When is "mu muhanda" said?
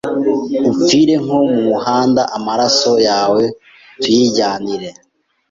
1.49-2.21